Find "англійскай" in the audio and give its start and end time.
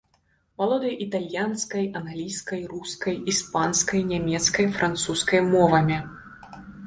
1.99-2.61